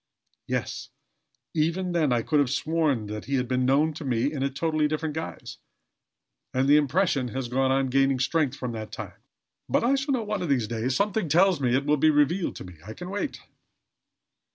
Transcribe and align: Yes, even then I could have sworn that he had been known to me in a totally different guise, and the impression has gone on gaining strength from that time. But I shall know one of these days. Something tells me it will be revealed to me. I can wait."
Yes, 0.47 0.89
even 1.53 1.91
then 1.91 2.11
I 2.11 2.23
could 2.23 2.39
have 2.39 2.49
sworn 2.49 3.05
that 3.05 3.25
he 3.25 3.35
had 3.35 3.47
been 3.47 3.67
known 3.67 3.93
to 3.93 4.03
me 4.03 4.33
in 4.33 4.41
a 4.41 4.49
totally 4.49 4.87
different 4.87 5.13
guise, 5.13 5.59
and 6.55 6.67
the 6.67 6.77
impression 6.77 7.27
has 7.27 7.49
gone 7.49 7.71
on 7.71 7.91
gaining 7.91 8.17
strength 8.17 8.57
from 8.57 8.71
that 8.71 8.91
time. 8.91 9.21
But 9.69 9.83
I 9.83 9.93
shall 9.93 10.13
know 10.15 10.23
one 10.23 10.41
of 10.41 10.49
these 10.49 10.67
days. 10.67 10.95
Something 10.95 11.29
tells 11.29 11.61
me 11.61 11.75
it 11.75 11.85
will 11.85 11.97
be 11.97 12.09
revealed 12.09 12.55
to 12.55 12.63
me. 12.63 12.77
I 12.83 12.95
can 12.95 13.11
wait." 13.11 13.41